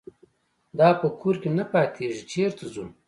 دا 0.79 0.89
په 1.01 1.07
کور 1.19 1.35
کې 1.41 1.49
نه 1.57 1.65
پاتېږي 1.73 2.21
چېرته 2.31 2.63
ځو. 2.73 2.85